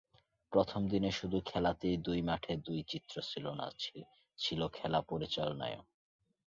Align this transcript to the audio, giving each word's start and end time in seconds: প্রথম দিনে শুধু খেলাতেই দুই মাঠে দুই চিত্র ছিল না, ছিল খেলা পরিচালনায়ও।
প্রথম 0.51 0.81
দিনে 0.87 1.11
শুধু 1.11 1.37
খেলাতেই 1.45 1.97
দুই 1.97 2.19
মাঠে 2.21 2.53
দুই 2.57 2.79
চিত্র 2.87 3.15
ছিল 3.21 3.45
না, 3.51 3.65
ছিল 4.37 4.61
খেলা 4.67 4.99
পরিচালনায়ও। 5.01 5.81